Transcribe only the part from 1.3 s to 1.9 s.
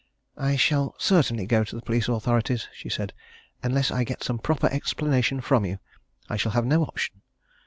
go to the